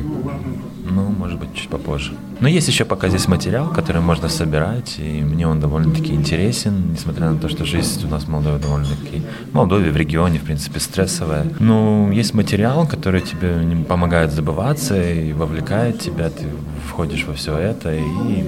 Ну, 0.83 1.09
может 1.09 1.39
быть, 1.39 1.53
чуть 1.53 1.69
попозже. 1.69 2.13
Но 2.39 2.49
есть 2.49 2.67
еще 2.67 2.85
пока 2.85 3.07
здесь 3.07 3.27
материал, 3.27 3.69
который 3.69 4.01
можно 4.01 4.27
собирать, 4.29 4.95
и 4.97 5.21
мне 5.21 5.47
он 5.47 5.59
довольно-таки 5.59 6.13
интересен, 6.13 6.91
несмотря 6.91 7.29
на 7.29 7.37
то, 7.37 7.47
что 7.47 7.65
жизнь 7.65 8.05
у 8.05 8.09
нас 8.09 8.23
в 8.23 8.29
Молдове 8.29 8.57
довольно-таки... 8.57 9.21
Молдове, 9.53 9.91
в 9.91 9.95
регионе, 9.95 10.39
в 10.39 10.43
принципе, 10.43 10.79
стрессовая. 10.79 11.45
Ну, 11.59 12.11
есть 12.11 12.33
материал, 12.33 12.87
который 12.87 13.21
тебе 13.21 13.85
помогает 13.87 14.31
забываться 14.31 15.01
и 15.01 15.33
вовлекает 15.33 15.99
тебя, 15.99 16.29
ты 16.29 16.45
входишь 16.89 17.25
во 17.25 17.33
все 17.33 17.57
это 17.57 17.93
и 17.93 18.43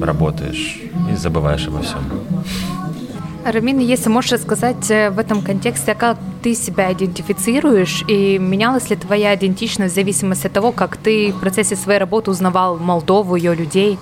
работаешь, 0.00 0.78
и 1.10 1.16
забываешь 1.16 1.66
обо 1.66 1.80
всем. 1.80 2.02
Рамин, 3.44 3.78
если 3.78 4.10
можешь 4.10 4.32
рассказать 4.32 4.90
э, 4.90 5.10
в 5.10 5.18
этом 5.18 5.40
контексте, 5.40 5.94
как 5.94 6.18
ты 6.42 6.54
себя 6.54 6.92
идентифицируешь 6.92 8.04
и 8.06 8.38
менялась 8.38 8.90
ли 8.90 8.96
твоя 8.96 9.34
идентичность 9.34 9.92
в 9.92 9.94
зависимости 9.94 10.46
от 10.46 10.52
того, 10.52 10.72
как 10.72 10.96
ты 10.96 11.32
в 11.32 11.40
процессе 11.40 11.76
своей 11.76 11.98
работы 11.98 12.30
узнавал 12.30 12.78
Молдову, 12.78 13.36
ее 13.36 13.54
людей? 13.54 13.98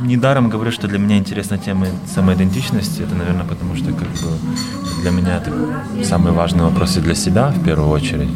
Недаром 0.00 0.48
говорю, 0.48 0.70
что 0.70 0.86
для 0.86 0.98
меня 0.98 1.18
интересна 1.18 1.58
тема 1.58 1.86
самоидентичности. 2.06 3.02
Это, 3.02 3.14
наверное, 3.14 3.44
потому 3.44 3.74
что 3.74 3.86
как 3.92 4.08
бы 4.08 5.02
для 5.02 5.10
меня 5.10 5.36
это 5.36 5.52
самый 6.04 6.32
важный 6.32 6.64
вопрос 6.64 6.96
и 6.96 7.00
для 7.00 7.14
себя 7.14 7.48
в 7.48 7.64
первую 7.64 7.90
очередь. 7.90 8.30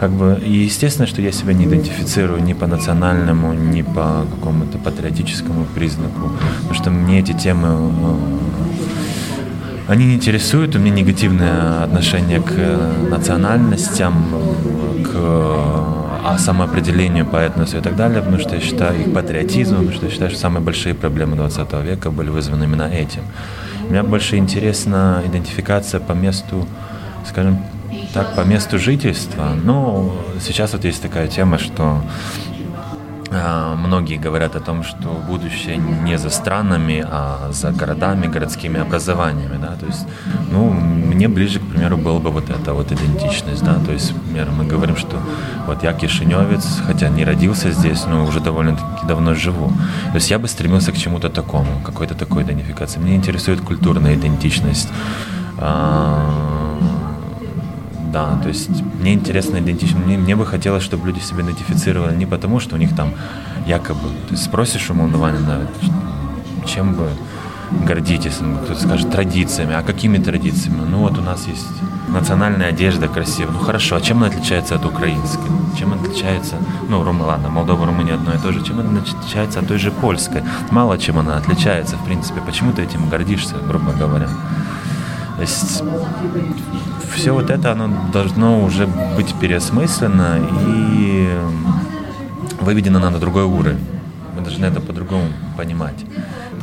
Как 0.00 0.10
бы, 0.10 0.40
и 0.42 0.64
естественно, 0.64 1.06
что 1.06 1.20
я 1.20 1.32
себя 1.32 1.52
не 1.52 1.66
идентифицирую 1.66 2.42
ни 2.42 2.54
по 2.54 2.66
национальному, 2.66 3.52
ни 3.52 3.82
по 3.82 4.24
какому-то 4.34 4.78
патриотическому 4.78 5.66
признаку, 5.74 6.30
потому 6.62 6.74
что 6.74 6.90
мне 6.90 7.20
эти 7.20 7.32
темы 7.32 7.68
э, 7.68 8.65
они 9.88 10.06
не 10.06 10.14
интересуют, 10.14 10.74
у 10.74 10.78
меня 10.78 10.94
негативное 10.94 11.84
отношение 11.84 12.40
к 12.40 12.52
э, 12.56 13.08
национальностям, 13.10 14.14
к 15.04 16.06
а 16.28 16.38
самоопределению 16.38 17.24
по 17.24 17.36
этносу 17.36 17.78
и 17.78 17.80
так 17.80 17.94
далее, 17.94 18.20
потому 18.20 18.40
что 18.40 18.56
я 18.56 18.60
считаю 18.60 19.00
их 19.00 19.14
патриотизмом, 19.14 19.82
потому 19.82 19.96
что 19.96 20.06
я 20.06 20.10
считаю, 20.10 20.30
что 20.32 20.40
самые 20.40 20.60
большие 20.60 20.92
проблемы 20.92 21.36
20 21.36 21.72
века 21.84 22.10
были 22.10 22.30
вызваны 22.30 22.64
именно 22.64 22.82
этим. 22.82 23.22
Мне 23.88 24.02
больше 24.02 24.36
интересна 24.36 25.22
идентификация 25.24 26.00
по 26.00 26.12
месту, 26.14 26.66
скажем 27.28 27.62
так, 28.12 28.34
по 28.34 28.40
месту 28.40 28.76
жительства. 28.76 29.50
Но 29.62 30.16
сейчас 30.40 30.72
вот 30.72 30.84
есть 30.84 31.00
такая 31.00 31.28
тема, 31.28 31.58
что 31.58 32.02
многие 33.76 34.18
говорят 34.18 34.56
о 34.56 34.60
том, 34.60 34.82
что 34.82 35.08
будущее 35.28 35.76
не 35.76 36.18
за 36.18 36.30
странами, 36.30 37.04
а 37.08 37.50
за 37.52 37.70
городами, 37.70 38.26
городскими 38.26 38.80
образованиями, 38.80 39.58
да, 39.60 39.76
то 39.80 39.86
есть, 39.86 40.06
ну, 40.50 40.70
мне 40.70 41.28
ближе, 41.28 41.60
к 41.60 41.66
примеру, 41.66 41.96
было 41.96 42.18
бы 42.18 42.30
вот 42.30 42.50
эта 42.50 42.72
вот 42.72 42.92
идентичность, 42.92 43.64
да, 43.64 43.74
то 43.84 43.92
есть, 43.92 44.14
например, 44.14 44.50
мы 44.50 44.64
говорим, 44.64 44.96
что 44.96 45.16
вот 45.66 45.82
я 45.82 45.92
кишиневец, 45.92 46.80
хотя 46.86 47.08
не 47.08 47.24
родился 47.24 47.70
здесь, 47.70 48.06
но 48.06 48.24
уже 48.24 48.40
довольно-таки 48.40 49.06
давно 49.06 49.34
живу, 49.34 49.68
то 49.68 50.14
есть 50.14 50.30
я 50.30 50.38
бы 50.38 50.48
стремился 50.48 50.92
к 50.92 50.96
чему-то 50.96 51.28
такому, 51.28 51.80
какой-то 51.84 52.14
такой 52.14 52.42
идентификации. 52.42 53.00
Мне 53.00 53.16
интересует 53.16 53.60
культурная 53.60 54.14
идентичность, 54.14 54.88
а, 55.58 56.55
да, 58.12 58.38
то 58.42 58.48
есть 58.48 58.68
мне 59.00 59.14
интересно 59.14 59.58
идентично, 59.58 59.98
мне, 59.98 60.16
мне 60.16 60.36
бы 60.36 60.46
хотелось, 60.46 60.82
чтобы 60.82 61.06
люди 61.06 61.20
себя 61.20 61.42
идентифицировали 61.42 62.16
не 62.16 62.26
потому, 62.26 62.60
что 62.60 62.76
у 62.76 62.78
них 62.78 62.94
там 62.94 63.12
якобы, 63.66 64.08
ты 64.28 64.36
спросишь 64.36 64.90
у 64.90 64.94
молдаванина, 64.94 65.68
чем 66.66 66.94
бы 66.94 67.08
гордитесь, 67.84 68.38
кто-то 68.64 68.80
скажет 68.80 69.10
традициями. 69.10 69.74
А 69.74 69.82
какими 69.82 70.18
традициями? 70.18 70.82
Ну 70.88 70.98
вот 70.98 71.18
у 71.18 71.22
нас 71.22 71.46
есть 71.46 71.66
национальная 72.08 72.68
одежда 72.68 73.08
красивая. 73.08 73.52
Ну 73.52 73.58
хорошо, 73.58 73.96
а 73.96 74.00
чем 74.00 74.18
она 74.18 74.28
отличается 74.28 74.76
от 74.76 74.84
украинской? 74.84 75.50
Чем 75.78 75.92
отличается, 75.92 76.56
ну, 76.88 77.02
Рум, 77.04 77.20
ладно, 77.20 77.48
Молдова, 77.48 77.86
Румыния 77.86 78.14
одно 78.14 78.32
и 78.34 78.38
то 78.38 78.52
же. 78.52 78.62
Чем 78.62 78.80
она 78.80 79.00
отличается 79.00 79.60
от 79.60 79.68
той 79.68 79.78
же 79.78 79.90
польской? 79.90 80.42
Мало 80.70 80.98
чем 80.98 81.18
она 81.18 81.36
отличается, 81.36 81.96
в 81.96 82.04
принципе. 82.04 82.40
Почему 82.40 82.72
ты 82.72 82.82
этим 82.82 83.08
гордишься, 83.08 83.56
грубо 83.66 83.92
говоря? 83.92 84.28
То 85.36 85.42
есть 85.42 85.82
все 87.14 87.32
вот 87.32 87.50
это, 87.50 87.72
оно 87.72 87.90
должно 88.12 88.64
уже 88.64 88.86
быть 89.16 89.34
переосмысленно 89.34 90.38
и 90.66 91.28
выведено 92.60 92.98
на 92.98 93.18
другой 93.18 93.44
уровень. 93.44 93.84
Мы 94.34 94.42
должны 94.42 94.66
это 94.66 94.80
по-другому 94.80 95.28
понимать. 95.56 96.04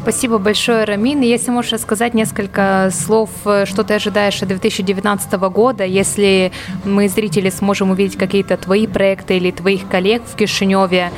Спасибо 0.01 0.37
большое, 0.37 0.83
Рамин. 0.83 1.21
Если 1.21 1.49
можешь 1.49 1.71
рассказать 1.71 2.13
несколько 2.13 2.89
слов, 2.91 3.29
э, 3.45 3.65
что 3.65 3.85
ты 3.85 3.93
ожидаешь 3.93 4.41
от 4.41 4.49
2019 4.49 5.31
года, 5.49 5.85
если 5.85 6.51
мы, 6.83 7.07
зрители, 7.07 7.49
сможем 7.49 7.91
увидеть 7.91 8.17
какие-то 8.17 8.57
твои 8.57 8.85
проекты 8.85 9.37
или 9.37 9.51
твоих 9.51 9.87
коллег 9.87 10.23
в 10.29 10.35
Кишиневе? 10.35 11.09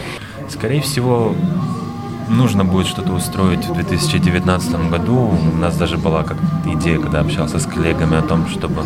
Скорее 0.49 0.81
всего, 0.81 1.33
нужно 2.27 2.65
будет 2.65 2.87
что-то 2.87 3.13
устроить 3.13 3.65
в 3.65 3.73
2019 3.73 4.89
году. 4.89 5.31
У 5.53 5.57
нас 5.57 5.77
даже 5.77 5.97
была 5.97 6.23
как 6.23 6.37
идея, 6.65 6.99
когда 6.99 7.19
общался 7.19 7.59
с 7.59 7.65
коллегами 7.65 8.17
о 8.17 8.21
том, 8.21 8.47
чтобы 8.47 8.83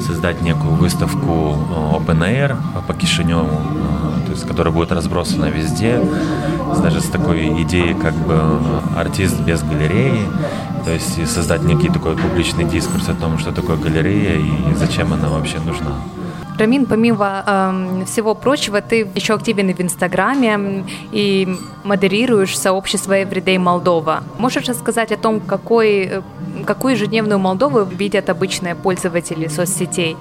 создать 0.00 0.42
некую 0.42 0.74
выставку 0.74 1.56
э, 1.56 1.96
Open 1.96 2.18
Air 2.20 2.56
по 2.86 2.94
Кишиневу, 2.94 3.46
э, 3.46 4.26
то 4.26 4.32
есть, 4.32 4.46
которая 4.46 4.74
будет 4.74 4.92
разбросана 4.92 5.46
везде, 5.46 6.00
даже 6.82 7.00
с 7.00 7.06
такой 7.06 7.62
идеей, 7.62 7.94
как 7.94 8.14
бы 8.14 8.40
артист 8.96 9.40
без 9.40 9.62
галереи, 9.62 10.26
то 10.84 10.90
есть 10.90 11.28
создать 11.28 11.62
некий 11.62 11.88
такой 11.88 12.16
публичный 12.16 12.64
дискурс 12.64 13.08
о 13.08 13.14
том, 13.14 13.38
что 13.38 13.52
такое 13.52 13.76
галерея 13.76 14.38
и 14.38 14.74
зачем 14.74 15.12
она 15.12 15.28
вообще 15.28 15.58
нужна. 15.60 15.92
Рамин, 16.62 16.86
помимо 16.86 17.42
э, 17.44 18.04
всего 18.06 18.36
прочего, 18.36 18.80
ты 18.80 19.10
еще 19.16 19.34
активен 19.34 19.74
в 19.74 19.80
Инстаграме 19.80 20.84
и 21.10 21.48
модерируешь 21.82 22.56
сообщество 22.56 23.20
Everyday 23.20 23.58
Молдова. 23.58 24.22
Можешь 24.38 24.68
рассказать 24.68 25.10
о 25.10 25.16
том, 25.16 25.40
какой, 25.40 26.04
э, 26.04 26.22
какую 26.64 26.94
ежедневную 26.94 27.40
Молдову 27.40 27.82
видят 27.82 28.30
обычные 28.30 28.76
пользователи 28.76 29.48
соцсетей? 29.48 30.16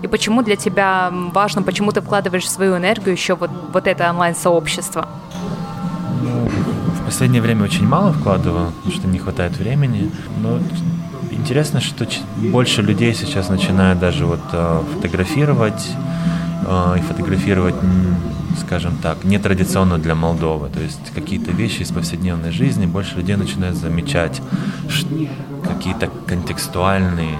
И 0.00 0.06
почему 0.06 0.42
для 0.42 0.56
тебя 0.56 1.12
важно, 1.34 1.62
почему 1.62 1.92
ты 1.92 2.00
вкладываешь 2.00 2.50
свою 2.50 2.78
энергию 2.78 3.12
еще 3.12 3.34
вот, 3.34 3.50
вот 3.70 3.86
это 3.86 4.08
онлайн-сообщество? 4.08 5.06
Ну, 6.22 6.48
в 7.02 7.04
последнее 7.04 7.42
время 7.42 7.64
очень 7.64 7.86
мало 7.86 8.14
вкладываю, 8.14 8.72
потому 8.72 8.94
что 8.94 9.06
не 9.06 9.18
хватает 9.18 9.58
времени. 9.58 10.10
Но 10.40 10.60
интересно, 11.38 11.80
что 11.80 12.06
больше 12.36 12.82
людей 12.82 13.14
сейчас 13.14 13.48
начинают 13.48 13.98
даже 13.98 14.26
вот 14.26 14.40
э, 14.52 14.82
фотографировать 14.94 15.90
э, 16.66 16.96
и 16.98 17.00
фотографировать, 17.00 17.74
скажем 18.60 18.96
так, 19.02 19.24
нетрадиционно 19.24 19.98
для 19.98 20.14
Молдовы. 20.14 20.68
То 20.68 20.80
есть 20.80 21.12
какие-то 21.14 21.50
вещи 21.52 21.82
из 21.82 21.90
повседневной 21.90 22.50
жизни 22.50 22.86
больше 22.86 23.16
людей 23.16 23.36
начинают 23.36 23.76
замечать 23.76 24.42
какие-то 25.64 26.10
контекстуальные 26.26 27.38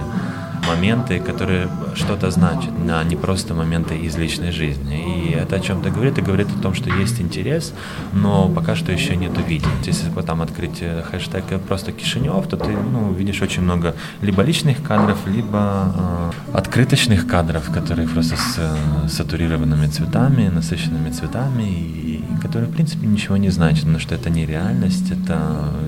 моменты, 0.69 1.19
которые 1.19 1.67
что-то 1.95 2.31
значат, 2.31 2.71
а 2.89 3.03
не 3.03 3.15
просто 3.15 3.53
моменты 3.53 3.97
из 3.97 4.17
личной 4.17 4.51
жизни. 4.51 5.29
И 5.29 5.31
это 5.31 5.55
о 5.55 5.59
чем-то 5.59 5.89
говорит, 5.89 6.17
и 6.17 6.21
говорит 6.21 6.47
о 6.55 6.61
том, 6.61 6.73
что 6.73 6.89
есть 6.89 7.21
интерес, 7.21 7.73
но 8.13 8.49
пока 8.49 8.75
что 8.75 8.91
еще 8.91 9.15
нету 9.15 9.41
видео. 9.41 9.69
Если 9.85 10.09
потом 10.09 10.41
открыть 10.41 10.81
э, 10.81 11.03
хэштег 11.09 11.61
просто 11.67 11.91
Кишинев, 11.91 12.47
то 12.47 12.57
ты 12.57 12.69
ну, 12.69 13.13
видишь 13.13 13.41
очень 13.41 13.63
много 13.63 13.95
либо 14.21 14.43
личных 14.43 14.83
кадров, 14.83 15.17
либо 15.27 16.31
э, 16.53 16.57
открыточных 16.57 17.27
кадров, 17.27 17.71
которые 17.73 18.07
просто 18.07 18.35
с 18.35 18.55
э, 18.57 19.07
сатурированными 19.09 19.87
цветами, 19.87 20.49
насыщенными 20.49 21.11
цветами, 21.11 21.63
и, 21.63 22.23
и 22.35 22.41
которые, 22.41 22.69
в 22.69 22.73
принципе, 22.73 23.07
ничего 23.07 23.37
не 23.37 23.49
значат, 23.49 23.81
потому 23.81 23.99
что 23.99 24.15
это 24.15 24.29
не 24.29 24.45
реальность, 24.45 25.11
это 25.11 25.37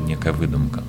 некая 0.08 0.34
выдумка. 0.34 0.82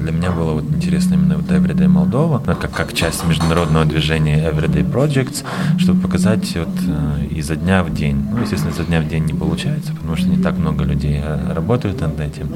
Для 0.00 0.12
меня 0.12 0.30
было 0.30 0.52
вот 0.54 0.64
интересно 0.64 1.14
именно 1.14 1.36
вот 1.36 1.46
Everyday 1.50 1.86
Молдова, 1.86 2.38
как, 2.38 2.70
как 2.70 2.94
часть 2.94 3.26
международного 3.26 3.84
движения 3.84 4.50
Everyday 4.50 4.90
Projects, 4.90 5.44
чтобы 5.78 6.00
показать 6.00 6.56
вот 6.56 6.68
э, 6.86 7.26
изо 7.30 7.54
дня 7.54 7.84
в 7.84 7.92
день. 7.92 8.26
Ну, 8.32 8.40
естественно, 8.40 8.70
изо 8.70 8.84
дня 8.84 9.02
в 9.02 9.08
день 9.08 9.24
не 9.24 9.34
получается, 9.34 9.92
потому 9.92 10.16
что 10.16 10.28
не 10.28 10.42
так 10.42 10.56
много 10.56 10.84
людей 10.84 11.20
э, 11.22 11.52
работают 11.52 12.00
над 12.00 12.18
этим. 12.18 12.48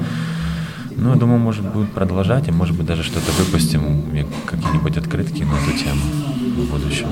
Ну, 0.97 1.09
я 1.09 1.15
думаю, 1.15 1.39
может, 1.39 1.63
будет 1.71 1.91
продолжать, 1.91 2.47
и, 2.47 2.51
может 2.51 2.75
быть, 2.75 2.87
даже 2.87 3.03
что-то 3.03 3.31
выпустим, 3.37 4.03
какие-нибудь 4.45 4.97
открытки 4.97 5.43
на 5.43 5.53
эту 5.53 5.77
тему 5.77 6.01
в 6.57 6.71
будущем. 6.71 7.07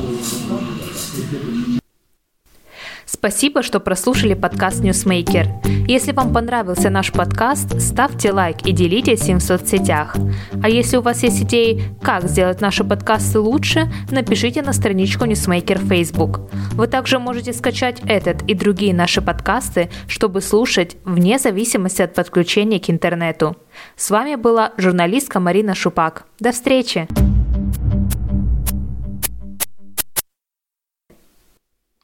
Спасибо, 3.23 3.63
что 3.63 3.79
прослушали 3.79 4.33
подкаст 4.33 4.83
Newsmaker. 4.83 5.47
Если 5.87 6.11
вам 6.11 6.33
понравился 6.33 6.89
наш 6.89 7.13
подкаст, 7.13 7.79
ставьте 7.79 8.33
лайк 8.33 8.57
и 8.65 8.73
делитесь 8.73 9.29
им 9.29 9.37
в 9.37 9.41
соцсетях. 9.41 10.17
А 10.61 10.67
если 10.67 10.97
у 10.97 11.01
вас 11.01 11.23
есть 11.23 11.41
идеи, 11.43 11.81
как 12.01 12.27
сделать 12.27 12.59
наши 12.59 12.83
подкасты 12.83 13.39
лучше, 13.39 13.89
напишите 14.11 14.61
на 14.61 14.73
страничку 14.73 15.23
Newsmaker 15.23 15.79
в 15.79 15.87
Facebook. 15.87 16.51
Вы 16.73 16.87
также 16.87 17.17
можете 17.17 17.53
скачать 17.53 18.01
этот 18.07 18.41
и 18.41 18.55
другие 18.55 18.93
наши 18.93 19.21
подкасты, 19.21 19.89
чтобы 20.09 20.41
слушать 20.41 20.97
вне 21.05 21.39
зависимости 21.39 22.01
от 22.01 22.13
подключения 22.13 22.81
к 22.81 22.89
интернету. 22.89 23.55
С 23.95 24.11
вами 24.11 24.35
была 24.35 24.73
журналистка 24.75 25.39
Марина 25.39 25.75
Шупак. 25.75 26.25
До 26.41 26.51
встречи! 26.51 27.07